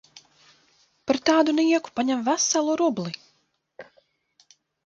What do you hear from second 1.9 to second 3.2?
paņem veselu rubli!